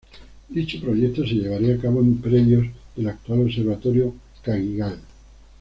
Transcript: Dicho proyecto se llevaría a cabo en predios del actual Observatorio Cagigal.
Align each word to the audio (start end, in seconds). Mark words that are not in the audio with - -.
Dicho 0.49 0.79
proyecto 0.81 1.21
se 1.27 1.35
llevaría 1.35 1.75
a 1.75 1.77
cabo 1.77 1.99
en 1.99 2.17
predios 2.19 2.65
del 2.95 3.09
actual 3.09 3.41
Observatorio 3.41 4.15
Cagigal. 4.41 4.97